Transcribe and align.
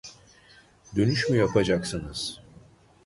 Dönüş 0.95 1.29
mü 1.29 1.37
yapacaksınız 1.37 2.39